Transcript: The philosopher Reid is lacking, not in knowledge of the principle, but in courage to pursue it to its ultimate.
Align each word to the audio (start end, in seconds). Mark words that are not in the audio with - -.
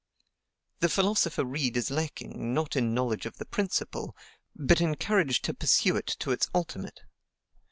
The 0.79 0.89
philosopher 0.89 1.45
Reid 1.45 1.77
is 1.77 1.91
lacking, 1.91 2.55
not 2.55 2.75
in 2.75 2.95
knowledge 2.95 3.27
of 3.27 3.37
the 3.37 3.45
principle, 3.45 4.17
but 4.55 4.81
in 4.81 4.95
courage 4.95 5.43
to 5.43 5.53
pursue 5.53 5.95
it 5.95 6.07
to 6.17 6.31
its 6.31 6.49
ultimate. 6.55 7.01